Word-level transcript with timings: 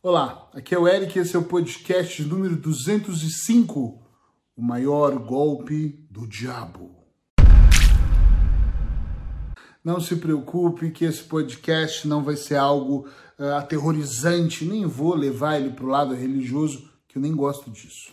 Olá, 0.00 0.48
aqui 0.54 0.76
é 0.76 0.78
o 0.78 0.86
Eric 0.86 1.18
e 1.18 1.22
esse 1.22 1.34
é 1.34 1.38
o 1.40 1.42
podcast 1.42 2.22
número 2.22 2.54
205, 2.54 4.00
o 4.56 4.62
maior 4.62 5.18
golpe 5.18 6.06
do 6.08 6.24
diabo. 6.24 7.04
Não 9.82 10.00
se 10.00 10.14
preocupe 10.14 10.92
que 10.92 11.04
esse 11.04 11.24
podcast 11.24 12.06
não 12.06 12.22
vai 12.22 12.36
ser 12.36 12.54
algo 12.54 13.08
uh, 13.40 13.54
aterrorizante, 13.56 14.64
nem 14.64 14.86
vou 14.86 15.16
levar 15.16 15.58
ele 15.58 15.70
para 15.70 15.84
o 15.84 15.88
lado 15.88 16.14
religioso, 16.14 16.88
que 17.08 17.18
eu 17.18 17.22
nem 17.22 17.34
gosto 17.34 17.68
disso. 17.68 18.12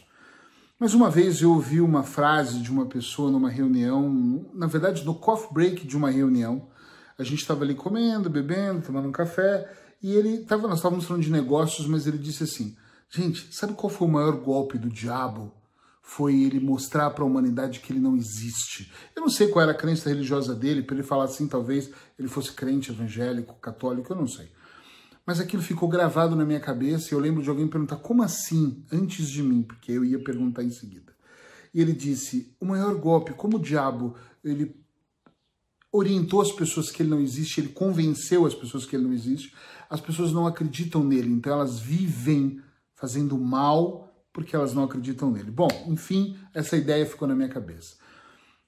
Mas 0.80 0.96
uma 0.96 1.12
vez 1.12 1.40
eu 1.44 1.52
ouvi 1.52 1.82
uma 1.82 2.02
frase 2.02 2.64
de 2.64 2.72
uma 2.72 2.88
pessoa 2.88 3.30
numa 3.30 3.52
reunião, 3.52 4.50
na 4.56 4.66
verdade 4.66 5.06
no 5.06 5.14
coffee 5.14 5.54
break 5.54 5.86
de 5.86 5.96
uma 5.96 6.10
reunião, 6.10 6.68
a 7.16 7.24
gente 7.24 7.42
estava 7.42 7.64
ali 7.64 7.76
comendo, 7.76 8.28
bebendo, 8.28 8.82
tomando 8.82 9.08
um 9.08 9.12
café, 9.12 9.70
e 10.06 10.16
ele 10.16 10.38
tava, 10.46 10.68
nós 10.68 10.78
estávamos 10.78 11.06
falando 11.06 11.24
de 11.24 11.32
negócios, 11.32 11.88
mas 11.88 12.06
ele 12.06 12.20
disse 12.20 12.44
assim: 12.44 12.76
gente, 13.10 13.48
sabe 13.52 13.74
qual 13.74 13.90
foi 13.90 14.08
o 14.08 14.12
maior 14.12 14.34
golpe 14.34 14.78
do 14.78 14.88
diabo? 14.88 15.52
Foi 16.00 16.44
ele 16.44 16.60
mostrar 16.60 17.10
para 17.10 17.24
a 17.24 17.28
humanidade 17.28 17.80
que 17.80 17.92
ele 17.92 18.00
não 18.00 18.16
existe. 18.16 18.94
Eu 19.16 19.24
não 19.24 19.30
sei 19.30 19.48
qual 19.48 19.64
era 19.64 19.72
a 19.72 19.76
crença 19.76 20.08
religiosa 20.08 20.54
dele, 20.54 20.84
para 20.84 20.94
ele 20.94 21.04
falar 21.04 21.24
assim, 21.24 21.48
talvez 21.48 21.90
ele 22.20 22.28
fosse 22.28 22.52
crente, 22.52 22.92
evangélico, 22.92 23.56
católico, 23.56 24.14
eu 24.14 24.16
não 24.16 24.28
sei. 24.28 24.52
Mas 25.26 25.40
aquilo 25.40 25.64
ficou 25.64 25.90
gravado 25.90 26.36
na 26.36 26.46
minha 26.46 26.60
cabeça 26.60 27.08
e 27.10 27.14
eu 27.16 27.20
lembro 27.20 27.42
de 27.42 27.50
alguém 27.50 27.68
perguntar 27.68 27.96
como 27.96 28.22
assim, 28.22 28.86
antes 28.94 29.28
de 29.28 29.42
mim, 29.42 29.64
porque 29.64 29.92
eu 29.92 30.06
ia 30.06 30.24
perguntar 30.24 30.64
em 30.64 30.70
seguida. 30.70 31.16
E 31.74 31.82
ele 31.82 31.94
disse: 31.94 32.56
o 32.60 32.66
maior 32.66 32.94
golpe, 32.94 33.34
como 33.34 33.58
o 33.58 33.60
diabo 33.60 34.16
ele 34.44 34.85
orientou 35.96 36.42
as 36.42 36.52
pessoas 36.52 36.92
que 36.92 37.02
ele 37.02 37.10
não 37.10 37.20
existe, 37.20 37.62
ele 37.62 37.70
convenceu 37.70 38.46
as 38.46 38.54
pessoas 38.54 38.86
que 38.86 38.96
ele 38.96 39.06
não 39.06 39.14
existe, 39.14 39.54
as 39.90 40.02
pessoas 40.02 40.32
não 40.32 40.48
acreditam 40.48 41.04
nele, 41.04 41.32
então 41.32 41.54
elas 41.54 41.80
vivem 41.80 42.62
fazendo 42.96 43.38
mal 43.38 44.06
porque 44.34 44.56
elas 44.56 44.74
não 44.74 44.84
acreditam 44.84 45.32
nele. 45.32 45.52
Bom, 45.52 45.70
enfim, 45.88 46.38
essa 46.54 46.76
ideia 46.76 47.06
ficou 47.06 47.28
na 47.28 47.36
minha 47.36 47.50
cabeça. 47.50 47.96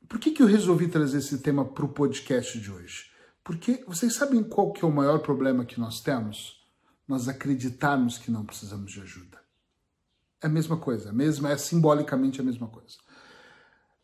Por 0.08 0.20
que, 0.20 0.32
que 0.32 0.42
eu 0.42 0.48
resolvi 0.48 0.88
trazer 0.88 1.18
esse 1.18 1.40
tema 1.40 1.66
para 1.66 1.86
o 1.86 1.90
podcast 1.90 2.58
de 2.60 2.72
hoje? 2.72 3.12
Porque 3.44 3.84
vocês 3.86 4.14
sabem 4.14 4.44
qual 4.44 4.72
que 4.72 4.84
é 4.84 4.88
o 4.88 4.92
maior 4.92 5.20
problema 5.20 5.66
que 5.66 5.80
nós 5.80 6.02
temos? 6.02 6.66
Nós 7.08 7.28
acreditarmos 7.28 8.18
que 8.18 8.32
não 8.32 8.46
precisamos 8.46 8.92
de 8.92 9.02
ajuda. 9.02 9.38
É 10.42 10.48
a 10.48 10.50
mesma 10.50 10.78
coisa, 10.78 11.10
a 11.10 11.14
mesma, 11.14 11.52
é 11.52 11.58
simbolicamente 11.58 12.40
a 12.40 12.44
mesma 12.44 12.68
coisa. 12.68 12.96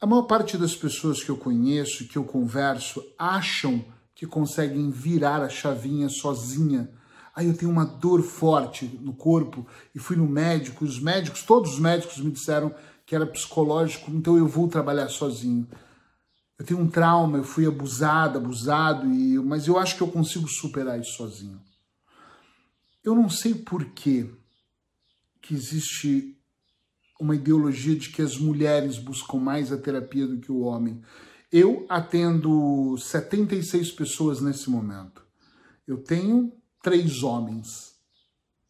A 0.03 0.05
maior 0.05 0.23
parte 0.23 0.57
das 0.57 0.75
pessoas 0.75 1.23
que 1.23 1.29
eu 1.29 1.37
conheço, 1.37 2.09
que 2.09 2.17
eu 2.17 2.25
converso, 2.25 3.01
acham 3.17 3.85
que 4.13 4.27
conseguem 4.27 4.89
virar 4.89 5.41
a 5.41 5.47
chavinha 5.47 6.09
sozinha. 6.09 6.91
Aí 7.33 7.47
eu 7.47 7.55
tenho 7.55 7.71
uma 7.71 7.85
dor 7.85 8.21
forte 8.21 8.85
no 9.01 9.13
corpo 9.13 9.65
e 9.95 9.99
fui 9.99 10.17
no 10.17 10.27
médico, 10.27 10.83
os 10.83 10.99
médicos, 10.99 11.43
todos 11.43 11.75
os 11.75 11.79
médicos 11.79 12.19
me 12.19 12.31
disseram 12.31 12.75
que 13.05 13.15
era 13.15 13.25
psicológico, 13.25 14.11
então 14.11 14.37
eu 14.37 14.45
vou 14.45 14.67
trabalhar 14.67 15.07
sozinho. 15.07 15.65
Eu 16.59 16.65
tenho 16.65 16.81
um 16.81 16.89
trauma, 16.89 17.37
eu 17.37 17.45
fui 17.45 17.65
abusada, 17.65 18.39
abusado, 18.39 19.09
e, 19.09 19.39
mas 19.39 19.67
eu 19.67 19.79
acho 19.79 19.95
que 19.95 20.03
eu 20.03 20.11
consigo 20.11 20.49
superar 20.49 20.99
isso 20.99 21.13
sozinho. 21.13 21.61
Eu 23.01 23.15
não 23.15 23.29
sei 23.29 23.55
por 23.55 23.85
que 23.85 24.29
que 25.41 25.53
existe 25.53 26.37
uma 27.23 27.35
ideologia 27.35 27.95
de 27.95 28.09
que 28.09 28.21
as 28.21 28.37
mulheres 28.37 28.99
buscam 28.99 29.37
mais 29.37 29.71
a 29.71 29.77
terapia 29.77 30.27
do 30.27 30.39
que 30.39 30.51
o 30.51 30.59
homem. 30.59 31.01
Eu 31.51 31.85
atendo 31.87 32.97
76 32.97 33.91
pessoas 33.91 34.41
nesse 34.41 34.69
momento. 34.69 35.25
Eu 35.87 36.03
tenho 36.03 36.51
três 36.81 37.23
homens. 37.23 37.95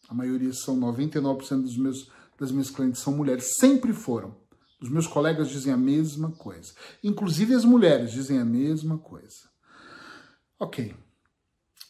A 0.07 0.13
maioria 0.13 0.53
são 0.53 0.79
99% 0.79 1.61
dos 1.61 1.77
meus, 1.77 2.11
das 2.39 2.51
minhas 2.51 2.69
clientes 2.69 3.01
são 3.01 3.15
mulheres. 3.15 3.55
Sempre 3.57 3.91
foram. 3.91 4.35
Os 4.79 4.89
meus 4.89 5.07
colegas 5.07 5.49
dizem 5.49 5.73
a 5.73 5.77
mesma 5.77 6.31
coisa. 6.31 6.73
Inclusive 7.03 7.55
as 7.55 7.65
mulheres 7.65 8.11
dizem 8.11 8.37
a 8.37 8.45
mesma 8.45 8.97
coisa. 8.97 9.49
Ok. 10.59 10.93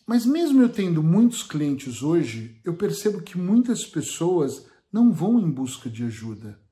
Mas 0.08 0.26
mesmo 0.26 0.62
eu 0.62 0.70
tendo 0.70 1.04
muitos 1.04 1.44
clientes 1.44 2.04
hoje, 2.04 2.62
eu 2.64 2.76
percebo 2.76 3.22
que 3.22 3.38
muitas 3.38 3.86
pessoas 3.86 4.66
não 4.92 5.12
vão 5.12 5.40
em 5.40 5.50
busca 5.50 5.90
de 5.90 6.04
ajuda. 6.04 6.63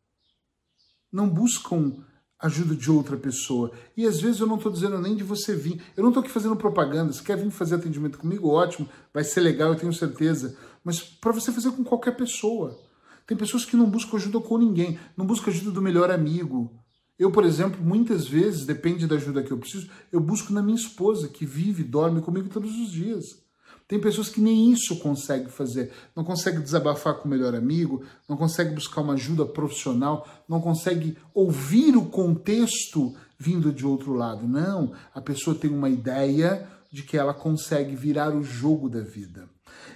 Não 1.12 1.28
buscam 1.28 1.94
ajuda 2.40 2.76
de 2.76 2.90
outra 2.90 3.16
pessoa. 3.16 3.72
E 3.96 4.06
às 4.06 4.20
vezes 4.20 4.40
eu 4.40 4.48
não 4.48 4.56
estou 4.56 4.72
dizendo 4.72 4.98
nem 4.98 5.16
de 5.16 5.24
você 5.24 5.56
vir. 5.56 5.82
Eu 5.96 6.04
não 6.04 6.10
estou 6.10 6.22
aqui 6.22 6.32
fazendo 6.32 6.56
propaganda. 6.56 7.14
Se 7.14 7.22
quer 7.22 7.38
vir 7.38 7.52
fazer 7.52 7.76
atendimento 7.76 8.18
comigo, 8.18 8.50
ótimo, 8.50 8.90
vai 9.14 9.24
ser 9.24 9.42
legal, 9.42 9.70
eu 9.70 9.80
tenho 9.80 9.94
certeza. 9.94 10.58
Mas 10.84 11.00
para 11.00 11.32
você 11.32 11.52
fazer 11.52 11.72
com 11.72 11.84
qualquer 11.84 12.16
pessoa. 12.16 12.80
Tem 13.28 13.38
pessoas 13.38 13.64
que 13.64 13.78
não 13.78 13.90
buscam 13.90 14.18
ajuda 14.18 14.40
com 14.40 14.58
ninguém, 14.58 15.00
não 15.16 15.26
buscam 15.26 15.52
ajuda 15.52 15.72
do 15.72 15.82
melhor 15.82 16.10
amigo. 16.12 16.72
Eu, 17.18 17.32
por 17.32 17.46
exemplo, 17.46 17.80
muitas 17.82 18.28
vezes, 18.28 18.66
depende 18.66 19.06
da 19.06 19.16
ajuda 19.16 19.44
que 19.44 19.52
eu 19.52 19.58
preciso, 19.58 19.90
eu 20.12 20.20
busco 20.20 20.52
na 20.52 20.62
minha 20.62 20.76
esposa, 20.76 21.28
que 21.28 21.46
vive, 21.46 21.84
dorme 21.84 22.20
comigo 22.20 22.50
todos 22.50 22.72
os 22.72 22.92
dias. 22.92 23.42
Tem 23.92 24.00
pessoas 24.00 24.30
que 24.30 24.40
nem 24.40 24.72
isso 24.72 24.96
conseguem 25.00 25.50
fazer, 25.50 25.92
não 26.16 26.24
consegue 26.24 26.62
desabafar 26.62 27.16
com 27.16 27.28
o 27.28 27.30
melhor 27.30 27.54
amigo, 27.54 28.06
não 28.26 28.38
consegue 28.38 28.74
buscar 28.74 29.02
uma 29.02 29.16
ajuda 29.16 29.46
profissional, 29.46 30.26
não 30.48 30.62
consegue 30.62 31.18
ouvir 31.34 31.98
o 31.98 32.06
contexto 32.06 33.14
vindo 33.38 33.70
de 33.70 33.86
outro 33.86 34.14
lado. 34.14 34.48
Não, 34.48 34.94
a 35.14 35.20
pessoa 35.20 35.54
tem 35.54 35.70
uma 35.70 35.90
ideia 35.90 36.66
de 36.90 37.04
que 37.04 37.18
ela 37.18 37.34
consegue 37.34 37.94
virar 37.94 38.34
o 38.34 38.42
jogo 38.42 38.88
da 38.88 39.02
vida. 39.02 39.50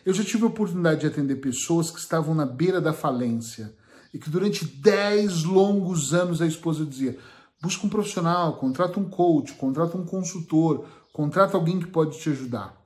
Eu 0.06 0.13
já 0.13 0.25
tive 0.25 0.44
a 0.44 0.47
oportunidade 0.47 1.00
de 1.00 1.07
atender 1.07 1.38
pessoas 1.38 1.89
que 1.89 2.00
estavam 2.00 2.35
na 2.35 2.45
beira 2.45 2.81
da 2.81 2.91
falência 2.91 3.73
e 4.13 4.19
que 4.19 4.29
durante 4.29 4.66
10 4.66 5.45
longos 5.45 6.13
anos 6.13 6.41
a 6.41 6.45
esposa 6.45 6.85
dizia: 6.85 7.17
busca 7.62 7.88
um 7.88 7.89
profissional, 7.89 8.57
contrata 8.57 9.00
um 9.00 9.09
coach, 9.09 9.53
contrata 9.53 9.97
um 9.97 10.06
consultor, 10.06 10.85
contrata 11.13 11.56
alguém 11.56 11.79
que 11.79 11.88
pode 11.88 12.19
te 12.19 12.29
ajudar. 12.29 12.84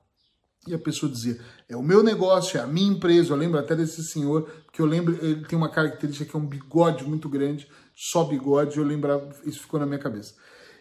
E 0.66 0.74
a 0.74 0.78
pessoa 0.78 1.10
dizia: 1.10 1.40
é 1.68 1.76
o 1.76 1.82
meu 1.82 2.02
negócio, 2.02 2.58
é 2.58 2.62
a 2.62 2.66
minha 2.66 2.92
empresa. 2.92 3.32
Eu 3.32 3.36
lembro 3.36 3.58
até 3.58 3.74
desse 3.74 4.02
senhor, 4.04 4.42
porque 4.64 4.80
eu 4.82 4.86
lembro, 4.86 5.18
ele 5.24 5.44
tem 5.46 5.56
uma 5.56 5.70
característica 5.70 6.30
que 6.30 6.36
é 6.36 6.38
um 6.38 6.46
bigode 6.46 7.04
muito 7.04 7.28
grande, 7.28 7.66
só 7.94 8.24
bigode, 8.24 8.78
eu 8.78 8.84
lembrava, 8.84 9.28
isso 9.44 9.60
ficou 9.60 9.80
na 9.80 9.86
minha 9.86 9.98
cabeça. 9.98 10.34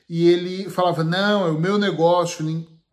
E 0.09 0.27
ele 0.27 0.69
falava: 0.69 1.03
não, 1.03 1.47
é 1.47 1.51
o 1.51 1.59
meu 1.59 1.77
negócio. 1.77 2.45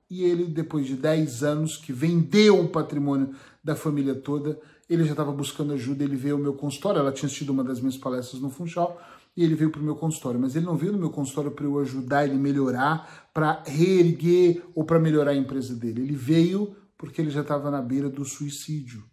E 0.08 0.22
ele, 0.22 0.44
depois 0.44 0.86
de 0.86 0.94
10 0.94 1.42
anos, 1.42 1.76
que 1.76 1.92
vendeu 1.92 2.60
o 2.60 2.68
patrimônio 2.68 3.34
da 3.62 3.74
família 3.74 4.14
toda, 4.14 4.56
ele 4.88 5.04
já 5.04 5.10
estava 5.10 5.32
buscando 5.32 5.72
ajuda, 5.72 6.04
ele 6.04 6.14
veio 6.14 6.36
ao 6.36 6.40
meu 6.40 6.54
consultório, 6.54 7.00
ela 7.00 7.10
tinha 7.10 7.26
assistido 7.26 7.50
uma 7.50 7.64
das 7.64 7.80
minhas 7.80 7.96
palestras 7.96 8.40
no 8.40 8.48
Funchal, 8.48 9.00
e 9.36 9.44
ele 9.44 9.54
veio 9.54 9.70
para 9.70 9.80
o 9.80 9.84
meu 9.84 9.94
consultório, 9.94 10.40
mas 10.40 10.56
ele 10.56 10.64
não 10.64 10.76
veio 10.76 10.92
no 10.92 10.98
meu 10.98 11.10
consultório 11.10 11.50
para 11.50 11.66
eu 11.66 11.78
ajudar 11.78 12.24
ele 12.24 12.38
melhorar, 12.38 13.28
para 13.34 13.62
reerguer 13.66 14.62
ou 14.74 14.84
para 14.84 14.98
melhorar 14.98 15.32
a 15.32 15.36
empresa 15.36 15.74
dele. 15.74 16.00
Ele 16.00 16.14
veio 16.14 16.74
porque 16.96 17.20
ele 17.20 17.30
já 17.30 17.42
estava 17.42 17.70
na 17.70 17.82
beira 17.82 18.08
do 18.08 18.24
suicídio. 18.24 19.04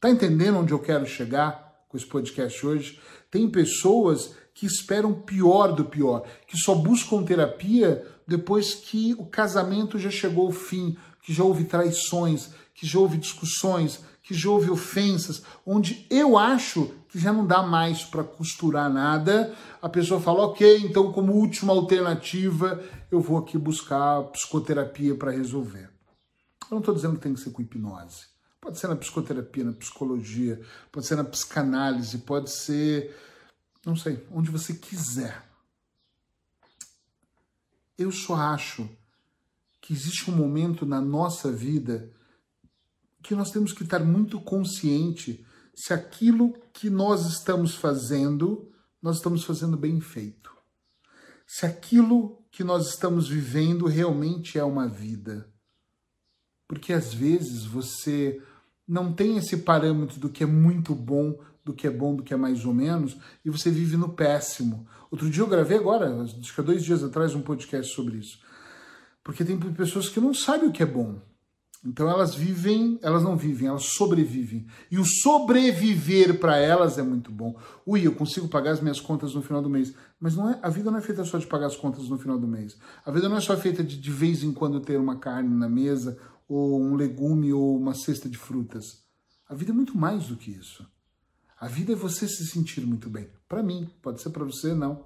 Tá 0.00 0.08
entendendo 0.08 0.58
onde 0.58 0.72
eu 0.72 0.78
quero 0.78 1.04
chegar 1.06 1.84
com 1.88 1.96
esse 1.96 2.06
podcast 2.06 2.64
hoje? 2.64 3.00
Tem 3.30 3.50
pessoas 3.50 4.34
que 4.54 4.66
esperam 4.66 5.12
pior 5.12 5.72
do 5.72 5.86
pior, 5.86 6.24
que 6.46 6.56
só 6.56 6.74
buscam 6.74 7.24
terapia 7.24 8.06
depois 8.26 8.74
que 8.74 9.14
o 9.14 9.26
casamento 9.26 9.98
já 9.98 10.10
chegou 10.10 10.46
ao 10.46 10.52
fim, 10.52 10.96
que 11.22 11.32
já 11.32 11.42
houve 11.42 11.64
traições, 11.64 12.50
que 12.74 12.86
já 12.86 12.98
houve 12.98 13.18
discussões, 13.18 14.00
que 14.22 14.34
já 14.34 14.48
houve 14.48 14.70
ofensas, 14.70 15.42
onde 15.66 16.06
eu 16.08 16.38
acho 16.38 16.90
que 17.08 17.18
já 17.18 17.32
não 17.32 17.46
dá 17.46 17.62
mais 17.62 18.04
para 18.04 18.24
costurar 18.24 18.90
nada, 18.90 19.54
a 19.82 19.88
pessoa 19.88 20.20
fala, 20.20 20.46
ok, 20.46 20.78
então 20.78 21.12
como 21.12 21.34
última 21.34 21.72
alternativa 21.72 22.82
eu 23.10 23.20
vou 23.20 23.36
aqui 23.36 23.58
buscar 23.58 24.22
psicoterapia 24.24 25.14
para 25.14 25.32
resolver. 25.32 25.90
Eu 26.62 26.76
não 26.76 26.78
estou 26.78 26.94
dizendo 26.94 27.16
que 27.16 27.22
tem 27.22 27.34
que 27.34 27.40
ser 27.40 27.50
com 27.50 27.60
hipnose. 27.60 28.32
Pode 28.60 28.78
ser 28.78 28.86
na 28.86 28.96
psicoterapia, 28.96 29.64
na 29.64 29.72
psicologia, 29.72 30.60
pode 30.90 31.04
ser 31.04 31.16
na 31.16 31.24
psicanálise, 31.24 32.18
pode 32.18 32.48
ser, 32.48 33.14
não 33.84 33.96
sei, 33.96 34.24
onde 34.30 34.50
você 34.50 34.72
quiser. 34.72 35.44
Eu 37.98 38.10
só 38.12 38.36
acho 38.36 38.88
que 39.80 39.92
existe 39.92 40.30
um 40.30 40.36
momento 40.36 40.86
na 40.86 41.00
nossa 41.00 41.50
vida 41.50 42.10
que 43.22 43.34
nós 43.34 43.50
temos 43.50 43.72
que 43.72 43.84
estar 43.84 44.00
muito 44.00 44.40
consciente 44.40 45.44
se 45.74 45.92
aquilo 45.92 46.52
que 46.72 46.90
nós 46.90 47.26
estamos 47.26 47.74
fazendo, 47.74 48.70
nós 49.00 49.16
estamos 49.16 49.44
fazendo 49.44 49.76
bem 49.76 50.00
feito. 50.00 50.50
Se 51.46 51.64
aquilo 51.64 52.42
que 52.50 52.62
nós 52.62 52.88
estamos 52.88 53.28
vivendo 53.28 53.86
realmente 53.86 54.58
é 54.58 54.64
uma 54.64 54.86
vida. 54.86 55.50
Porque 56.68 56.92
às 56.92 57.12
vezes 57.12 57.64
você 57.64 58.40
não 58.86 59.12
tem 59.12 59.38
esse 59.38 59.58
parâmetro 59.58 60.20
do 60.20 60.28
que 60.28 60.42
é 60.42 60.46
muito 60.46 60.94
bom, 60.94 61.38
do 61.64 61.72
que 61.72 61.86
é 61.86 61.90
bom, 61.90 62.14
do 62.14 62.22
que 62.22 62.34
é 62.34 62.36
mais 62.36 62.64
ou 62.64 62.74
menos, 62.74 63.16
e 63.44 63.50
você 63.50 63.70
vive 63.70 63.96
no 63.96 64.10
péssimo. 64.10 64.86
Outro 65.10 65.30
dia 65.30 65.42
eu 65.42 65.48
gravei 65.48 65.78
agora, 65.78 66.22
acho 66.22 66.54
que 66.54 66.60
há 66.60 66.64
dois 66.64 66.84
dias 66.84 67.02
atrás, 67.02 67.34
um 67.34 67.42
podcast 67.42 67.94
sobre 67.94 68.18
isso. 68.18 68.38
Porque 69.22 69.44
tem 69.44 69.58
pessoas 69.58 70.08
que 70.08 70.20
não 70.20 70.34
sabem 70.34 70.68
o 70.68 70.72
que 70.72 70.82
é 70.82 70.86
bom. 70.86 71.20
Então 71.84 72.08
elas 72.08 72.34
vivem, 72.34 72.98
elas 73.02 73.24
não 73.24 73.36
vivem, 73.36 73.66
elas 73.66 73.86
sobrevivem. 73.96 74.66
E 74.88 74.98
o 74.98 75.04
sobreviver 75.04 76.38
para 76.38 76.56
elas 76.56 76.96
é 76.96 77.02
muito 77.02 77.32
bom. 77.32 77.58
Ui, 77.84 78.06
eu 78.06 78.14
consigo 78.14 78.46
pagar 78.46 78.70
as 78.70 78.80
minhas 78.80 79.00
contas 79.00 79.34
no 79.34 79.42
final 79.42 79.60
do 79.60 79.68
mês. 79.68 79.92
Mas 80.20 80.36
não 80.36 80.48
é, 80.48 80.58
a 80.62 80.68
vida 80.68 80.92
não 80.92 80.98
é 80.98 81.02
feita 81.02 81.24
só 81.24 81.38
de 81.38 81.46
pagar 81.46 81.66
as 81.66 81.76
contas 81.76 82.08
no 82.08 82.18
final 82.18 82.38
do 82.38 82.46
mês. 82.46 82.76
A 83.04 83.10
vida 83.10 83.28
não 83.28 83.36
é 83.36 83.40
só 83.40 83.56
feita 83.56 83.82
de 83.82 84.00
de 84.00 84.10
vez 84.12 84.44
em 84.44 84.52
quando 84.52 84.80
ter 84.80 84.96
uma 84.96 85.16
carne 85.16 85.52
na 85.52 85.68
mesa, 85.68 86.16
ou 86.48 86.80
um 86.80 86.94
legume, 86.94 87.52
ou 87.52 87.76
uma 87.76 87.94
cesta 87.94 88.28
de 88.28 88.38
frutas. 88.38 89.02
A 89.48 89.54
vida 89.54 89.72
é 89.72 89.74
muito 89.74 89.98
mais 89.98 90.28
do 90.28 90.36
que 90.36 90.52
isso. 90.52 90.86
A 91.58 91.66
vida 91.66 91.92
é 91.92 91.96
você 91.96 92.28
se 92.28 92.46
sentir 92.46 92.86
muito 92.86 93.10
bem. 93.10 93.28
Para 93.48 93.62
mim, 93.62 93.90
pode 94.00 94.22
ser 94.22 94.30
para 94.30 94.44
você, 94.44 94.72
não. 94.72 95.04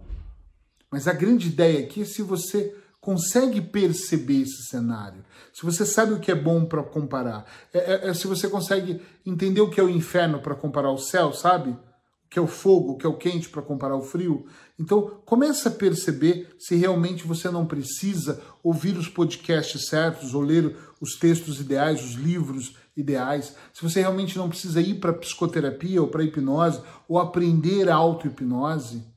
Mas 0.91 1.09
a 1.09 1.13
grande 1.13 1.49
ideia 1.49 1.81
aqui 1.81 2.03
é 2.03 2.05
se 2.05 2.23
você 2.23 2.75
consegue 3.07 3.61
perceber 3.61 4.43
esse 4.43 4.65
cenário, 4.65 5.25
se 5.53 5.65
você 5.65 5.87
sabe 5.87 6.13
o 6.13 6.19
que 6.19 6.33
é 6.33 6.35
bom 6.35 6.65
para 6.65 6.83
comparar, 6.83 7.47
é, 7.73 7.79
é, 7.79 8.09
é, 8.09 8.15
se 8.15 8.27
você 8.27 8.49
consegue 8.49 9.01
entender 9.25 9.61
o 9.61 9.71
que 9.71 9.79
é 9.79 9.83
o 9.85 9.89
inferno 9.89 10.41
para 10.41 10.57
comparar 10.57 10.91
o 10.91 10.99
céu, 10.99 11.33
sabe? 11.33 11.71
O 11.71 12.29
que 12.29 12.37
é 12.37 12.43
o 12.43 12.49
fogo, 12.49 12.95
o 12.95 12.97
que 12.97 13.07
é 13.07 13.09
o 13.09 13.17
quente 13.17 13.49
para 13.49 13.63
comparar 13.63 13.95
o 13.95 14.03
frio. 14.03 14.47
Então, 14.77 15.21
começa 15.25 15.69
a 15.69 15.73
perceber 15.73 16.53
se 16.59 16.75
realmente 16.75 17.25
você 17.25 17.49
não 17.49 17.65
precisa 17.65 18.43
ouvir 18.61 18.97
os 18.99 19.07
podcasts 19.07 19.87
certos 19.87 20.35
ou 20.35 20.43
ler 20.43 20.77
os 21.01 21.15
textos 21.15 21.61
ideais, 21.61 22.03
os 22.03 22.15
livros 22.15 22.75
ideais, 22.97 23.55
se 23.73 23.85
você 23.85 24.01
realmente 24.01 24.37
não 24.37 24.49
precisa 24.49 24.81
ir 24.81 24.95
para 24.95 25.13
psicoterapia 25.13 26.03
ou 26.03 26.09
para 26.09 26.25
hipnose 26.25 26.83
ou 27.07 27.21
aprender 27.21 27.89
a 27.89 27.95
auto-hipnose 27.95 29.15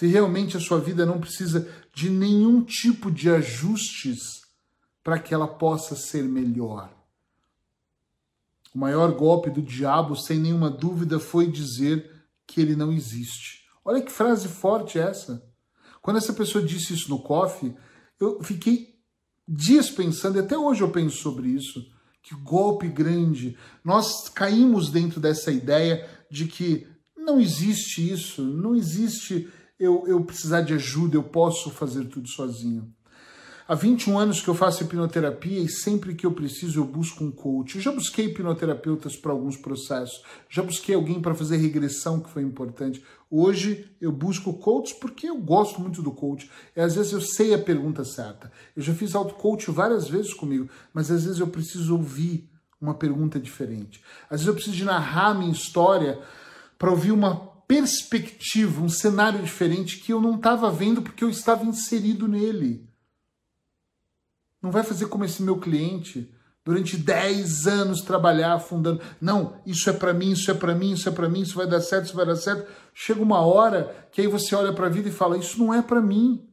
se 0.00 0.06
realmente 0.06 0.56
a 0.56 0.60
sua 0.60 0.80
vida 0.80 1.04
não 1.04 1.20
precisa 1.20 1.70
de 1.92 2.08
nenhum 2.08 2.64
tipo 2.64 3.10
de 3.10 3.28
ajustes 3.28 4.40
para 5.04 5.18
que 5.18 5.34
ela 5.34 5.46
possa 5.46 5.94
ser 5.94 6.22
melhor. 6.22 6.90
O 8.74 8.78
maior 8.78 9.12
golpe 9.12 9.50
do 9.50 9.60
diabo, 9.60 10.16
sem 10.16 10.38
nenhuma 10.38 10.70
dúvida, 10.70 11.20
foi 11.20 11.52
dizer 11.52 12.24
que 12.46 12.62
ele 12.62 12.74
não 12.74 12.90
existe. 12.90 13.66
Olha 13.84 14.00
que 14.00 14.10
frase 14.10 14.48
forte 14.48 14.98
essa. 14.98 15.46
Quando 16.00 16.16
essa 16.16 16.32
pessoa 16.32 16.64
disse 16.64 16.94
isso 16.94 17.10
no 17.10 17.22
coffee, 17.22 17.76
eu 18.18 18.42
fiquei 18.42 18.94
dias 19.46 19.90
pensando, 19.90 20.38
e 20.38 20.40
até 20.40 20.56
hoje 20.56 20.80
eu 20.80 20.90
penso 20.90 21.18
sobre 21.18 21.50
isso. 21.50 21.78
Que 22.22 22.34
golpe 22.36 22.88
grande. 22.88 23.54
Nós 23.84 24.30
caímos 24.30 24.90
dentro 24.90 25.20
dessa 25.20 25.52
ideia 25.52 26.08
de 26.30 26.46
que 26.46 26.88
não 27.14 27.38
existe 27.38 28.10
isso, 28.10 28.42
não 28.42 28.74
existe 28.74 29.46
eu, 29.80 30.04
eu 30.06 30.22
precisar 30.22 30.60
de 30.60 30.74
ajuda, 30.74 31.16
eu 31.16 31.22
posso 31.22 31.70
fazer 31.70 32.04
tudo 32.04 32.28
sozinho. 32.28 32.92
Há 33.66 33.74
21 33.74 34.18
anos 34.18 34.40
que 34.40 34.48
eu 34.48 34.54
faço 34.54 34.82
hipnoterapia 34.82 35.60
e 35.60 35.68
sempre 35.68 36.14
que 36.14 36.26
eu 36.26 36.32
preciso 36.32 36.80
eu 36.80 36.84
busco 36.84 37.22
um 37.22 37.30
coach. 37.30 37.76
Eu 37.76 37.80
já 37.80 37.92
busquei 37.92 38.26
hipnoterapeutas 38.26 39.16
para 39.16 39.30
alguns 39.30 39.56
processos, 39.56 40.22
já 40.48 40.60
busquei 40.60 40.94
alguém 40.94 41.20
para 41.20 41.36
fazer 41.36 41.56
regressão, 41.56 42.20
que 42.20 42.28
foi 42.28 42.42
importante. 42.42 43.02
Hoje 43.30 43.88
eu 44.00 44.10
busco 44.10 44.52
coach 44.54 44.96
porque 44.96 45.28
eu 45.30 45.38
gosto 45.38 45.80
muito 45.80 46.02
do 46.02 46.10
coach. 46.10 46.50
E 46.76 46.80
às 46.80 46.96
vezes 46.96 47.12
eu 47.12 47.20
sei 47.20 47.54
a 47.54 47.58
pergunta 47.58 48.04
certa. 48.04 48.50
Eu 48.76 48.82
já 48.82 48.92
fiz 48.92 49.14
auto-coach 49.14 49.70
várias 49.70 50.08
vezes 50.08 50.34
comigo, 50.34 50.68
mas 50.92 51.08
às 51.10 51.24
vezes 51.24 51.38
eu 51.38 51.46
preciso 51.46 51.92
ouvir 51.96 52.50
uma 52.80 52.94
pergunta 52.94 53.38
diferente. 53.38 54.02
Às 54.24 54.40
vezes 54.40 54.46
eu 54.48 54.54
preciso 54.54 54.84
narrar 54.84 55.32
minha 55.32 55.52
história 55.52 56.18
para 56.76 56.90
ouvir 56.90 57.12
uma 57.12 57.49
perspectiva, 57.70 58.82
um 58.82 58.88
cenário 58.88 59.40
diferente 59.40 60.00
que 60.00 60.12
eu 60.12 60.20
não 60.20 60.34
estava 60.34 60.68
vendo 60.72 61.02
porque 61.02 61.22
eu 61.22 61.30
estava 61.30 61.64
inserido 61.64 62.26
nele. 62.26 62.84
Não 64.60 64.72
vai 64.72 64.82
fazer 64.82 65.06
como 65.06 65.24
esse 65.24 65.40
meu 65.40 65.56
cliente 65.56 66.34
durante 66.64 66.96
10 66.96 67.68
anos 67.68 68.00
trabalhar 68.00 68.58
fundando. 68.58 69.00
Não, 69.20 69.62
isso 69.64 69.88
é 69.88 69.92
para 69.92 70.12
mim, 70.12 70.32
isso 70.32 70.50
é 70.50 70.54
para 70.54 70.74
mim, 70.74 70.94
isso 70.94 71.08
é 71.08 71.12
para 71.12 71.28
mim, 71.28 71.42
isso 71.42 71.54
vai 71.54 71.68
dar 71.68 71.80
certo, 71.80 72.06
isso 72.06 72.16
vai 72.16 72.26
dar 72.26 72.34
certo. 72.34 72.68
Chega 72.92 73.22
uma 73.22 73.38
hora 73.38 74.08
que 74.10 74.20
aí 74.20 74.26
você 74.26 74.52
olha 74.56 74.72
para 74.72 74.86
a 74.88 74.90
vida 74.90 75.08
e 75.08 75.12
fala: 75.12 75.38
Isso 75.38 75.56
não 75.56 75.72
é 75.72 75.80
para 75.80 76.02
mim. 76.02 76.44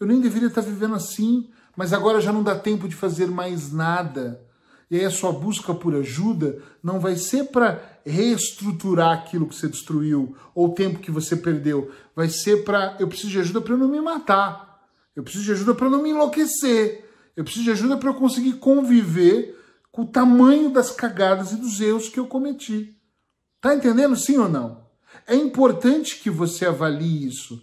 Eu 0.00 0.08
nem 0.08 0.20
deveria 0.20 0.48
estar 0.48 0.60
vivendo 0.60 0.96
assim, 0.96 1.48
mas 1.76 1.92
agora 1.92 2.20
já 2.20 2.32
não 2.32 2.42
dá 2.42 2.58
tempo 2.58 2.88
de 2.88 2.96
fazer 2.96 3.28
mais 3.28 3.72
nada. 3.72 4.44
E 4.90 4.96
aí 4.96 5.04
a 5.04 5.10
sua 5.10 5.30
busca 5.30 5.72
por 5.72 5.94
ajuda 5.94 6.60
não 6.82 6.98
vai 6.98 7.14
ser 7.14 7.44
para 7.44 7.95
reestruturar 8.06 9.12
aquilo 9.12 9.48
que 9.48 9.54
você 9.54 9.66
destruiu 9.66 10.36
ou 10.54 10.68
o 10.68 10.74
tempo 10.74 11.00
que 11.00 11.10
você 11.10 11.34
perdeu. 11.34 11.90
Vai 12.14 12.28
ser 12.28 12.64
para 12.64 12.96
eu 13.00 13.08
preciso 13.08 13.30
de 13.30 13.40
ajuda 13.40 13.60
para 13.60 13.74
eu 13.74 13.78
não 13.78 13.88
me 13.88 14.00
matar. 14.00 14.86
Eu 15.14 15.24
preciso 15.24 15.44
de 15.44 15.52
ajuda 15.52 15.74
para 15.74 15.90
não 15.90 16.02
me 16.02 16.10
enlouquecer. 16.10 17.04
Eu 17.36 17.42
preciso 17.42 17.64
de 17.64 17.70
ajuda 17.72 17.96
para 17.96 18.10
eu 18.10 18.14
conseguir 18.14 18.54
conviver 18.54 19.58
com 19.90 20.02
o 20.02 20.06
tamanho 20.06 20.70
das 20.70 20.90
cagadas 20.90 21.52
e 21.52 21.56
dos 21.56 21.80
erros 21.80 22.08
que 22.08 22.20
eu 22.20 22.26
cometi. 22.26 22.96
Tá 23.60 23.74
entendendo 23.74 24.14
sim 24.14 24.38
ou 24.38 24.48
não? 24.48 24.86
É 25.26 25.34
importante 25.34 26.20
que 26.20 26.30
você 26.30 26.66
avalie 26.66 27.26
isso. 27.26 27.60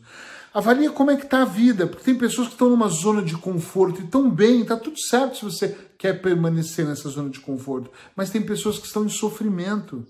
Avalie 0.53 0.89
como 0.89 1.09
é 1.09 1.15
que 1.15 1.23
está 1.23 1.43
a 1.43 1.45
vida, 1.45 1.87
porque 1.87 2.03
tem 2.03 2.15
pessoas 2.15 2.47
que 2.47 2.53
estão 2.53 2.69
numa 2.69 2.87
zona 2.87 3.23
de 3.23 3.35
conforto 3.35 4.01
e 4.01 4.03
estão 4.03 4.29
bem, 4.29 4.61
está 4.61 4.75
tudo 4.75 4.99
certo 4.99 5.37
se 5.37 5.45
você 5.45 5.75
quer 5.97 6.21
permanecer 6.21 6.85
nessa 6.85 7.09
zona 7.09 7.29
de 7.29 7.39
conforto. 7.39 7.89
Mas 8.15 8.29
tem 8.29 8.41
pessoas 8.41 8.77
que 8.77 8.85
estão 8.85 9.05
em 9.05 9.09
sofrimento, 9.09 10.05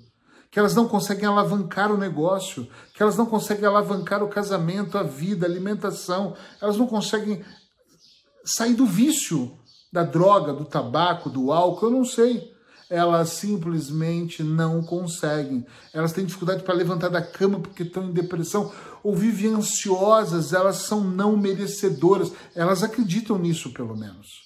que 0.53 0.59
elas 0.59 0.75
não 0.75 0.88
conseguem 0.88 1.25
alavancar 1.25 1.91
o 1.91 1.97
negócio, 1.97 2.67
que 2.94 3.01
elas 3.01 3.17
não 3.17 3.25
conseguem 3.25 3.65
alavancar 3.65 4.21
o 4.21 4.29
casamento, 4.29 5.00
a 5.00 5.01
vida, 5.01 5.47
a 5.47 5.50
alimentação, 5.50 6.35
elas 6.61 6.77
não 6.77 6.85
conseguem 6.85 7.44
sair 8.45 8.75
do 8.75 8.85
vício, 8.85 9.57
da 9.91 10.03
droga, 10.03 10.53
do 10.53 10.63
tabaco, 10.63 11.27
do 11.27 11.51
álcool, 11.51 11.88
eu 11.88 11.91
não 11.91 12.05
sei 12.05 12.53
elas 12.88 13.29
simplesmente 13.29 14.44
não 14.44 14.83
conseguem. 14.83 15.65
Elas 15.91 16.13
têm 16.13 16.25
dificuldade 16.25 16.61
para 16.61 16.75
levantar 16.75 17.09
da 17.09 17.23
cama 17.23 17.59
porque 17.59 17.81
estão 17.81 18.03
em 18.03 18.11
depressão 18.11 18.71
ou 19.01 19.15
vivem 19.15 19.51
ansiosas, 19.51 20.53
elas 20.53 20.75
são 20.75 21.03
não 21.03 21.35
merecedoras. 21.35 22.31
Elas 22.53 22.83
acreditam 22.83 23.39
nisso, 23.39 23.73
pelo 23.73 23.97
menos. 23.97 24.44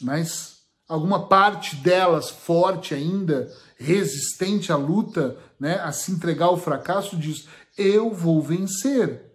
Mas 0.00 0.57
alguma 0.88 1.28
parte 1.28 1.76
delas, 1.76 2.30
forte 2.30 2.94
ainda, 2.94 3.52
resistente 3.76 4.72
à 4.72 4.76
luta, 4.76 5.36
né, 5.60 5.78
a 5.80 5.92
se 5.92 6.10
entregar 6.10 6.46
ao 6.46 6.56
fracasso, 6.56 7.16
diz: 7.16 7.46
Eu 7.76 8.10
vou 8.12 8.40
vencer. 8.42 9.26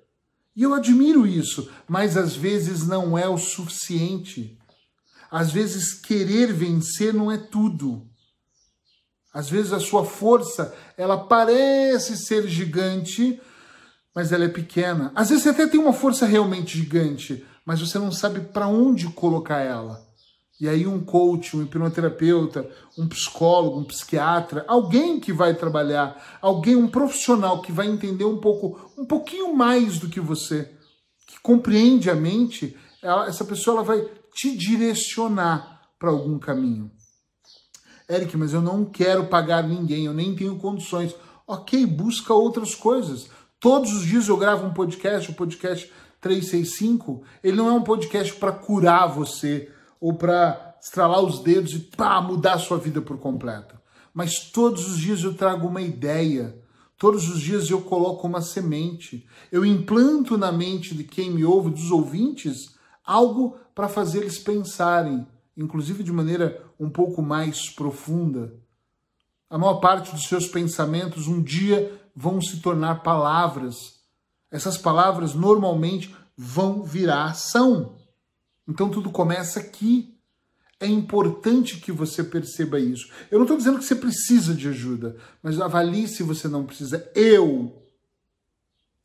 E 0.55 0.63
eu 0.63 0.73
admiro 0.73 1.25
isso, 1.25 1.69
mas 1.87 2.15
às 2.17 2.35
vezes 2.35 2.85
não 2.87 3.17
é 3.17 3.27
o 3.27 3.37
suficiente. 3.37 4.57
Às 5.31 5.51
vezes, 5.51 5.95
querer 5.95 6.53
vencer 6.53 7.11
não 7.11 7.31
é 7.31 7.37
tudo. 7.37 8.07
Às 9.33 9.49
vezes, 9.49 9.73
a 9.73 9.79
sua 9.79 10.05
força, 10.05 10.75
ela 10.95 11.17
parece 11.17 12.15
ser 12.17 12.47
gigante, 12.47 13.41
mas 14.13 14.31
ela 14.31 14.43
é 14.43 14.47
pequena. 14.47 15.11
Às 15.15 15.29
vezes, 15.29 15.43
você 15.43 15.49
até 15.49 15.65
tem 15.65 15.79
uma 15.79 15.91
força 15.91 16.27
realmente 16.27 16.77
gigante, 16.77 17.43
mas 17.65 17.79
você 17.79 17.97
não 17.97 18.11
sabe 18.11 18.41
para 18.41 18.67
onde 18.67 19.07
colocar 19.07 19.57
ela. 19.57 20.07
E 20.61 20.69
aí, 20.69 20.85
um 20.85 21.03
coach, 21.03 21.57
um 21.57 21.63
hipnoterapeuta, 21.63 22.69
um 22.97 23.07
psicólogo, 23.07 23.79
um 23.79 23.83
psiquiatra, 23.83 24.63
alguém 24.67 25.19
que 25.19 25.33
vai 25.33 25.53
trabalhar, 25.55 26.39
alguém, 26.41 26.75
um 26.75 26.87
profissional 26.87 27.61
que 27.61 27.71
vai 27.71 27.87
entender 27.87 28.23
um 28.23 28.37
pouco, 28.37 28.79
um 28.97 29.05
pouquinho 29.05 29.53
mais 29.55 29.99
do 29.99 30.07
que 30.07 30.19
você, 30.19 30.71
que 31.27 31.39
compreende 31.41 32.09
a 32.09 32.15
mente, 32.15 32.77
ela, 33.01 33.27
essa 33.27 33.43
pessoa 33.43 33.77
ela 33.77 33.83
vai 33.83 34.07
te 34.33 34.55
direcionar 34.55 35.81
para 35.97 36.11
algum 36.11 36.37
caminho. 36.37 36.91
Eric, 38.09 38.35
mas 38.37 38.53
eu 38.53 38.61
não 38.61 38.85
quero 38.85 39.27
pagar 39.27 39.63
ninguém, 39.63 40.05
eu 40.05 40.13
nem 40.13 40.35
tenho 40.35 40.57
condições. 40.57 41.15
Ok, 41.47 41.85
busca 41.85 42.33
outras 42.33 42.75
coisas. 42.75 43.27
Todos 43.59 43.91
os 43.93 44.05
dias 44.05 44.27
eu 44.27 44.37
gravo 44.37 44.65
um 44.65 44.73
podcast, 44.73 45.31
o 45.31 45.33
podcast 45.33 45.91
365. 46.21 47.23
Ele 47.43 47.57
não 47.57 47.69
é 47.69 47.73
um 47.73 47.83
podcast 47.83 48.33
para 48.35 48.51
curar 48.51 49.07
você 49.07 49.71
ou 50.03 50.13
para 50.13 50.75
estralar 50.81 51.23
os 51.23 51.39
dedos 51.39 51.71
e 51.71 51.79
pá, 51.79 52.21
mudar 52.21 52.55
a 52.55 52.59
sua 52.59 52.77
vida 52.77 53.01
por 53.01 53.17
completo. 53.17 53.79
Mas 54.13 54.51
todos 54.51 54.85
os 54.91 54.97
dias 54.97 55.23
eu 55.23 55.33
trago 55.33 55.65
uma 55.65 55.81
ideia. 55.81 56.61
Todos 56.97 57.29
os 57.29 57.39
dias 57.39 57.69
eu 57.69 57.79
coloco 57.83 58.27
uma 58.27 58.41
semente. 58.41 59.25
Eu 59.49 59.65
implanto 59.65 60.37
na 60.37 60.51
mente 60.51 60.93
de 60.93 61.05
quem 61.05 61.31
me 61.31 61.45
ouve, 61.45 61.69
dos 61.69 61.89
ouvintes, 61.89 62.75
algo 63.05 63.57
para 63.73 63.87
fazer 63.87 64.19
eles 64.19 64.37
pensarem, 64.37 65.25
inclusive 65.55 66.03
de 66.03 66.11
maneira 66.11 66.61
um 66.77 66.89
pouco 66.89 67.21
mais 67.21 67.69
profunda. 67.69 68.53
A 69.49 69.57
maior 69.57 69.75
parte 69.75 70.11
dos 70.11 70.27
seus 70.27 70.49
pensamentos 70.49 71.29
um 71.29 71.41
dia 71.41 71.97
vão 72.13 72.41
se 72.41 72.59
tornar 72.59 73.03
palavras. 73.03 74.01
Essas 74.51 74.77
palavras 74.77 75.33
normalmente 75.33 76.13
vão 76.35 76.83
virar 76.83 77.27
ação. 77.27 78.02
Então 78.67 78.89
tudo 78.89 79.09
começa 79.09 79.59
aqui. 79.59 80.17
É 80.79 80.87
importante 80.87 81.79
que 81.79 81.91
você 81.91 82.23
perceba 82.23 82.79
isso. 82.79 83.09
Eu 83.31 83.39
não 83.39 83.45
estou 83.45 83.57
dizendo 83.57 83.79
que 83.79 83.85
você 83.85 83.95
precisa 83.95 84.53
de 84.53 84.67
ajuda, 84.67 85.15
mas 85.41 85.59
avalie 85.59 86.07
se 86.07 86.23
você 86.23 86.47
não 86.47 86.65
precisa. 86.65 87.09
Eu, 87.15 87.83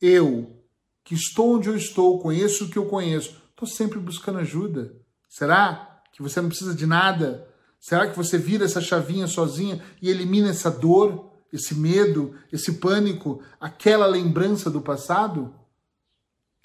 eu, 0.01 0.57
que 1.03 1.15
estou 1.15 1.55
onde 1.55 1.69
eu 1.69 1.75
estou, 1.75 2.19
conheço 2.19 2.65
o 2.65 2.69
que 2.69 2.77
eu 2.77 2.85
conheço, 2.85 3.39
Estou 3.59 3.67
sempre 3.67 3.99
buscando 3.99 4.39
ajuda. 4.39 4.95
Será 5.27 6.01
que 6.13 6.21
você 6.21 6.39
não 6.39 6.47
precisa 6.47 6.73
de 6.73 6.85
nada? 6.85 7.45
Será 7.77 8.07
que 8.07 8.15
você 8.15 8.37
vira 8.37 8.63
essa 8.63 8.79
chavinha 8.79 9.27
sozinha 9.27 9.83
e 10.01 10.09
elimina 10.09 10.47
essa 10.47 10.71
dor, 10.71 11.29
esse 11.51 11.75
medo, 11.75 12.33
esse 12.53 12.75
pânico, 12.75 13.43
aquela 13.59 14.05
lembrança 14.05 14.69
do 14.69 14.79
passado? 14.79 15.53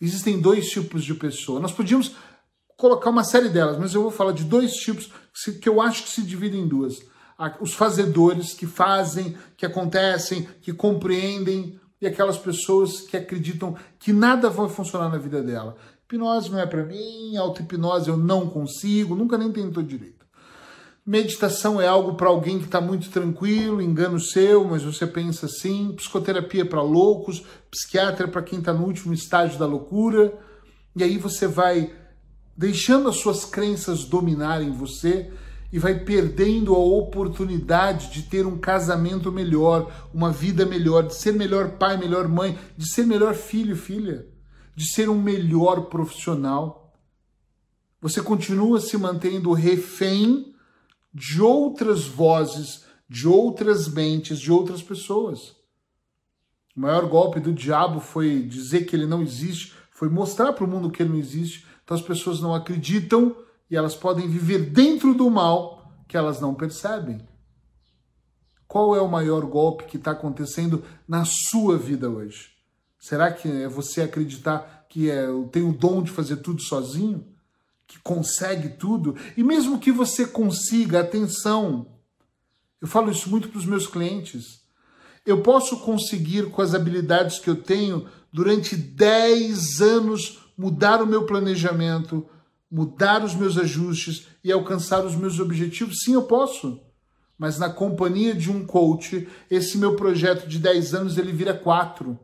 Existem 0.00 0.40
dois 0.40 0.68
tipos 0.68 1.02
de 1.02 1.14
pessoa. 1.14 1.58
Nós 1.58 1.72
podíamos 1.72 2.14
colocar 2.76 3.10
uma 3.10 3.24
série 3.24 3.48
delas, 3.48 3.78
mas 3.78 3.94
eu 3.94 4.02
vou 4.02 4.10
falar 4.10 4.32
de 4.32 4.44
dois 4.44 4.72
tipos 4.72 5.10
que 5.60 5.68
eu 5.68 5.80
acho 5.80 6.04
que 6.04 6.10
se 6.10 6.22
dividem 6.22 6.62
em 6.62 6.68
duas. 6.68 6.94
Os 7.60 7.74
fazedores 7.74 8.54
que 8.54 8.66
fazem, 8.66 9.36
que 9.56 9.66
acontecem, 9.66 10.48
que 10.62 10.72
compreendem, 10.72 11.78
e 12.00 12.06
aquelas 12.06 12.36
pessoas 12.36 13.00
que 13.00 13.16
acreditam 13.16 13.76
que 13.98 14.12
nada 14.12 14.50
vai 14.50 14.68
funcionar 14.68 15.08
na 15.08 15.18
vida 15.18 15.42
dela. 15.42 15.76
Hipnose 16.04 16.50
não 16.50 16.60
é 16.60 16.66
para 16.66 16.84
mim, 16.84 17.36
auto-hipnose 17.36 18.08
eu 18.08 18.16
não 18.16 18.48
consigo, 18.48 19.16
nunca 19.16 19.38
nem 19.38 19.50
tentou 19.50 19.82
direito. 19.82 20.24
Meditação 21.06 21.80
é 21.80 21.86
algo 21.86 22.14
para 22.14 22.28
alguém 22.28 22.58
que 22.58 22.64
está 22.64 22.80
muito 22.80 23.10
tranquilo, 23.10 23.82
engano 23.82 24.20
seu, 24.20 24.64
mas 24.64 24.82
você 24.82 25.06
pensa 25.06 25.46
assim. 25.46 25.92
Psicoterapia 25.92 26.64
para 26.64 26.82
loucos, 26.82 27.44
psiquiatra 27.70 28.28
para 28.28 28.42
quem 28.42 28.58
está 28.58 28.72
no 28.72 28.84
último 28.84 29.12
estágio 29.12 29.58
da 29.58 29.66
loucura. 29.66 30.38
E 30.96 31.02
aí 31.02 31.18
você 31.18 31.46
vai 31.46 31.92
deixando 32.56 33.08
as 33.08 33.16
suas 33.16 33.44
crenças 33.44 34.04
dominarem 34.04 34.70
você 34.70 35.32
e 35.72 35.78
vai 35.78 35.98
perdendo 35.98 36.74
a 36.74 36.78
oportunidade 36.78 38.12
de 38.12 38.22
ter 38.22 38.46
um 38.46 38.56
casamento 38.56 39.32
melhor, 39.32 40.08
uma 40.14 40.30
vida 40.30 40.64
melhor, 40.64 41.04
de 41.04 41.16
ser 41.16 41.32
melhor 41.32 41.72
pai, 41.72 41.96
melhor 41.96 42.28
mãe, 42.28 42.56
de 42.76 42.88
ser 42.88 43.04
melhor 43.04 43.34
filho, 43.34 43.74
filha, 43.74 44.24
de 44.76 44.86
ser 44.86 45.08
um 45.08 45.20
melhor 45.20 45.86
profissional. 45.86 46.92
Você 48.00 48.22
continua 48.22 48.80
se 48.80 48.96
mantendo 48.96 49.52
refém 49.52 50.54
de 51.12 51.42
outras 51.42 52.04
vozes, 52.04 52.84
de 53.08 53.26
outras 53.26 53.88
mentes, 53.88 54.38
de 54.38 54.52
outras 54.52 54.80
pessoas. 54.80 55.56
O 56.76 56.80
maior 56.80 57.06
golpe 57.08 57.40
do 57.40 57.52
diabo 57.52 57.98
foi 57.98 58.42
dizer 58.42 58.84
que 58.84 58.94
ele 58.94 59.06
não 59.06 59.22
existe, 59.22 59.74
foi 59.90 60.08
mostrar 60.08 60.52
para 60.52 60.64
o 60.64 60.68
mundo 60.68 60.90
que 60.90 61.02
ele 61.02 61.10
não 61.10 61.18
existe 61.18 61.66
então 61.84 61.96
as 61.96 62.02
pessoas 62.02 62.40
não 62.40 62.54
acreditam 62.54 63.36
e 63.70 63.76
elas 63.76 63.94
podem 63.94 64.28
viver 64.28 64.70
dentro 64.70 65.14
do 65.14 65.30
mal 65.30 65.92
que 66.08 66.16
elas 66.16 66.40
não 66.40 66.54
percebem. 66.54 67.20
Qual 68.66 68.96
é 68.96 69.00
o 69.00 69.08
maior 69.08 69.44
golpe 69.44 69.84
que 69.84 69.96
está 69.96 70.10
acontecendo 70.10 70.82
na 71.06 71.24
sua 71.24 71.78
vida 71.78 72.08
hoje? 72.10 72.54
Será 72.98 73.30
que 73.30 73.48
é 73.48 73.68
você 73.68 74.02
acreditar 74.02 74.86
que 74.88 75.10
é, 75.10 75.26
tem 75.52 75.62
o 75.62 75.72
dom 75.72 76.02
de 76.02 76.10
fazer 76.10 76.38
tudo 76.38 76.62
sozinho? 76.62 77.26
Que 77.86 77.98
consegue 78.00 78.70
tudo? 78.70 79.14
E 79.36 79.44
mesmo 79.44 79.78
que 79.78 79.92
você 79.92 80.26
consiga, 80.26 81.00
atenção, 81.00 81.86
eu 82.80 82.88
falo 82.88 83.10
isso 83.10 83.28
muito 83.28 83.48
para 83.48 83.58
os 83.58 83.66
meus 83.66 83.86
clientes. 83.86 84.62
Eu 85.26 85.42
posso 85.42 85.80
conseguir 85.80 86.50
com 86.50 86.62
as 86.62 86.74
habilidades 86.74 87.38
que 87.38 87.48
eu 87.48 87.56
tenho 87.56 88.08
durante 88.32 88.74
10 88.74 89.80
anos 89.80 90.43
mudar 90.56 91.02
o 91.02 91.06
meu 91.06 91.26
planejamento, 91.26 92.26
mudar 92.70 93.24
os 93.24 93.34
meus 93.34 93.56
ajustes 93.56 94.26
e 94.42 94.50
alcançar 94.50 95.04
os 95.04 95.14
meus 95.14 95.38
objetivos? 95.38 96.00
Sim, 96.04 96.14
eu 96.14 96.22
posso. 96.22 96.80
Mas 97.38 97.58
na 97.58 97.68
companhia 97.68 98.34
de 98.34 98.50
um 98.50 98.64
coach, 98.64 99.28
esse 99.50 99.76
meu 99.76 99.96
projeto 99.96 100.48
de 100.48 100.58
10 100.58 100.94
anos 100.94 101.18
ele 101.18 101.32
vira 101.32 101.54
4. 101.54 102.18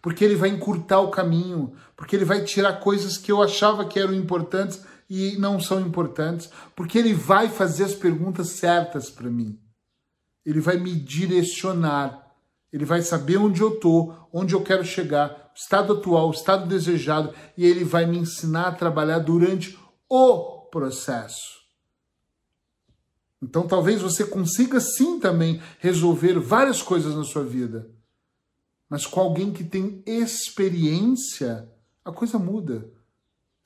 Porque 0.00 0.24
ele 0.24 0.36
vai 0.36 0.48
encurtar 0.48 1.00
o 1.00 1.10
caminho, 1.10 1.72
porque 1.96 2.14
ele 2.14 2.24
vai 2.24 2.44
tirar 2.44 2.74
coisas 2.74 3.16
que 3.16 3.32
eu 3.32 3.42
achava 3.42 3.84
que 3.84 3.98
eram 3.98 4.14
importantes 4.14 4.82
e 5.10 5.36
não 5.38 5.58
são 5.58 5.80
importantes, 5.80 6.50
porque 6.76 6.98
ele 6.98 7.14
vai 7.14 7.48
fazer 7.48 7.84
as 7.84 7.94
perguntas 7.94 8.50
certas 8.50 9.10
para 9.10 9.30
mim. 9.30 9.58
Ele 10.44 10.60
vai 10.60 10.76
me 10.76 10.94
direcionar. 10.94 12.26
Ele 12.72 12.84
vai 12.84 13.02
saber 13.02 13.38
onde 13.38 13.60
eu 13.60 13.72
tô, 13.72 14.14
onde 14.32 14.54
eu 14.54 14.62
quero 14.62 14.84
chegar, 14.84 15.47
estado 15.58 15.94
atual, 15.94 16.30
estado 16.30 16.68
desejado, 16.68 17.34
e 17.56 17.66
ele 17.66 17.82
vai 17.82 18.06
me 18.06 18.16
ensinar 18.16 18.68
a 18.68 18.72
trabalhar 18.72 19.18
durante 19.18 19.76
o 20.08 20.60
processo. 20.70 21.58
Então 23.42 23.66
talvez 23.66 24.00
você 24.00 24.24
consiga 24.24 24.78
sim 24.78 25.18
também 25.18 25.60
resolver 25.80 26.38
várias 26.38 26.80
coisas 26.80 27.16
na 27.16 27.24
sua 27.24 27.42
vida. 27.42 27.90
Mas 28.88 29.04
com 29.04 29.20
alguém 29.20 29.52
que 29.52 29.64
tem 29.64 30.00
experiência, 30.06 31.68
a 32.04 32.12
coisa 32.12 32.38
muda. 32.38 32.90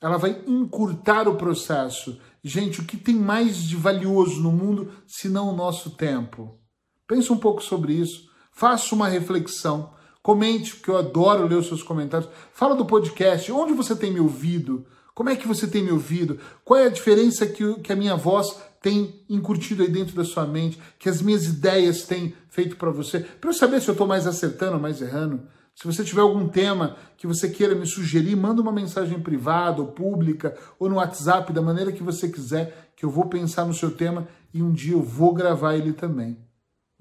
Ela 0.01 0.17
vai 0.17 0.43
encurtar 0.47 1.27
o 1.27 1.37
processo. 1.37 2.19
Gente, 2.43 2.81
o 2.81 2.85
que 2.85 2.97
tem 2.97 3.15
mais 3.15 3.57
de 3.57 3.75
valioso 3.75 4.41
no 4.41 4.51
mundo 4.51 4.91
se 5.07 5.29
não 5.29 5.49
o 5.49 5.55
nosso 5.55 5.91
tempo? 5.91 6.59
Pense 7.07 7.31
um 7.31 7.37
pouco 7.37 7.61
sobre 7.61 7.93
isso. 7.93 8.29
Faça 8.51 8.95
uma 8.95 9.07
reflexão. 9.07 9.93
Comente, 10.23 10.77
porque 10.77 10.89
eu 10.89 10.97
adoro 10.97 11.45
ler 11.45 11.57
os 11.57 11.67
seus 11.67 11.83
comentários. 11.83 12.29
Fala 12.53 12.75
do 12.75 12.85
podcast, 12.85 13.51
onde 13.51 13.73
você 13.73 13.93
tem 13.93 14.09
me 14.09 14.21
ouvido? 14.21 14.85
Como 15.13 15.29
é 15.29 15.35
que 15.35 15.45
você 15.45 15.67
tem 15.67 15.83
me 15.83 15.91
ouvido? 15.91 16.39
Qual 16.63 16.79
é 16.79 16.85
a 16.85 16.89
diferença 16.89 17.45
que, 17.45 17.73
que 17.81 17.91
a 17.91 17.95
minha 17.95 18.15
voz 18.15 18.57
tem 18.81 19.21
incutido 19.29 19.83
aí 19.83 19.89
dentro 19.89 20.15
da 20.15 20.23
sua 20.23 20.47
mente, 20.47 20.79
que 20.97 21.09
as 21.09 21.21
minhas 21.21 21.45
ideias 21.45 22.03
têm 22.03 22.33
feito 22.49 22.77
para 22.77 22.89
você? 22.89 23.19
Para 23.19 23.49
eu 23.49 23.53
saber 23.53 23.81
se 23.81 23.89
eu 23.89 23.91
estou 23.91 24.07
mais 24.07 24.25
acertando 24.25 24.75
ou 24.75 24.79
mais 24.79 25.01
errando. 25.01 25.43
Se 25.75 25.85
você 25.85 26.05
tiver 26.05 26.21
algum 26.21 26.47
tema 26.47 26.95
que 27.17 27.27
você 27.27 27.49
queira 27.49 27.75
me 27.75 27.85
sugerir, 27.85 28.37
manda 28.37 28.61
uma 28.61 28.71
mensagem 28.71 29.19
privada 29.19 29.81
ou 29.81 29.87
pública 29.87 30.55
ou 30.79 30.87
no 30.87 30.95
WhatsApp, 30.95 31.51
da 31.51 31.61
maneira 31.61 31.91
que 31.91 32.01
você 32.01 32.29
quiser, 32.29 32.91
que 32.95 33.03
eu 33.03 33.09
vou 33.09 33.25
pensar 33.25 33.65
no 33.65 33.73
seu 33.73 33.91
tema 33.91 34.25
e 34.53 34.63
um 34.63 34.71
dia 34.71 34.93
eu 34.93 35.03
vou 35.03 35.33
gravar 35.33 35.75
ele 35.75 35.91
também. 35.91 36.37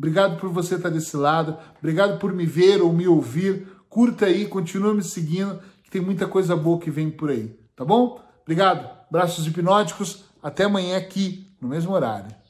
Obrigado 0.02 0.36
por 0.36 0.50
você 0.50 0.74
estar 0.74 0.88
desse 0.88 1.16
lado. 1.16 1.56
Obrigado 1.78 2.18
por 2.18 2.32
me 2.32 2.44
ver 2.44 2.82
ou 2.82 2.92
me 2.92 3.06
ouvir. 3.06 3.68
Curta 3.88 4.26
aí, 4.26 4.46
continua 4.46 4.92
me 4.92 5.00
seguindo, 5.00 5.60
que 5.84 5.92
tem 5.92 6.02
muita 6.02 6.26
coisa 6.26 6.56
boa 6.56 6.80
que 6.80 6.90
vem 6.90 7.08
por 7.08 7.30
aí. 7.30 7.56
Tá 7.76 7.84
bom? 7.84 8.20
Obrigado. 8.42 8.90
Braços 9.08 9.46
hipnóticos. 9.46 10.24
Até 10.42 10.64
amanhã 10.64 10.96
aqui, 10.96 11.54
no 11.60 11.68
mesmo 11.68 11.92
horário. 11.92 12.41